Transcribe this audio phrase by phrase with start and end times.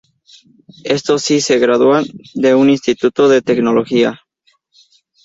[0.83, 4.19] Esto si se gradúan de un instituto de tecnología.